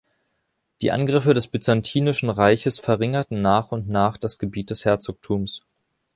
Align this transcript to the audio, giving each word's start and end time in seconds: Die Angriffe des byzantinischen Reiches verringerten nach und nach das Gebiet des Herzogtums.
Die 0.81 0.91
Angriffe 0.91 1.35
des 1.35 1.47
byzantinischen 1.47 2.31
Reiches 2.31 2.79
verringerten 2.79 3.43
nach 3.43 3.71
und 3.71 3.87
nach 3.87 4.17
das 4.17 4.39
Gebiet 4.39 4.71
des 4.71 4.83
Herzogtums. 4.83 5.61